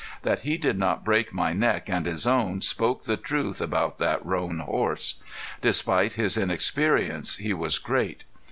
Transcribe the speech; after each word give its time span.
That 0.23 0.39
he 0.39 0.57
did 0.57 0.79
not 0.79 1.05
break 1.05 1.31
my 1.31 1.53
neck 1.53 1.87
and 1.87 2.07
his 2.07 2.25
own 2.25 2.61
spoke 2.63 3.03
the 3.03 3.17
truth 3.17 3.61
about 3.61 3.99
that 3.99 4.25
roan 4.25 4.57
horse. 4.61 5.21
Despite 5.61 6.13
his 6.13 6.37
inexperience 6.39 7.37
he 7.37 7.53
was 7.53 7.77
great. 7.77 8.25